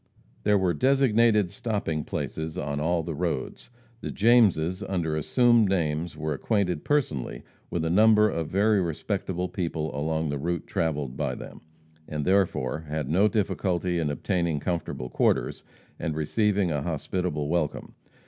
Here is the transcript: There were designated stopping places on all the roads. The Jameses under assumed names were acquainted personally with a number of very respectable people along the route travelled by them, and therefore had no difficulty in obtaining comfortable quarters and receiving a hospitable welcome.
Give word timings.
There 0.41 0.57
were 0.57 0.73
designated 0.73 1.51
stopping 1.51 2.03
places 2.05 2.57
on 2.57 2.79
all 2.79 3.03
the 3.03 3.13
roads. 3.13 3.69
The 3.99 4.09
Jameses 4.09 4.81
under 4.81 5.15
assumed 5.15 5.69
names 5.69 6.17
were 6.17 6.33
acquainted 6.33 6.83
personally 6.83 7.43
with 7.69 7.85
a 7.85 7.89
number 7.91 8.27
of 8.27 8.47
very 8.47 8.81
respectable 8.81 9.47
people 9.47 9.95
along 9.95 10.29
the 10.29 10.39
route 10.39 10.65
travelled 10.65 11.15
by 11.17 11.35
them, 11.35 11.61
and 12.07 12.25
therefore 12.25 12.79
had 12.87 13.09
no 13.11 13.27
difficulty 13.27 13.99
in 13.99 14.09
obtaining 14.09 14.59
comfortable 14.59 15.07
quarters 15.11 15.63
and 15.99 16.15
receiving 16.15 16.71
a 16.71 16.81
hospitable 16.81 17.47
welcome. 17.47 17.93